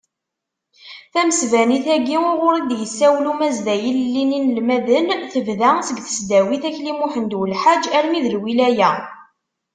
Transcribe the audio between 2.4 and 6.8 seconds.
i d-yessawel Umazday ilelli n yinelmaden, tebda seg tesdawit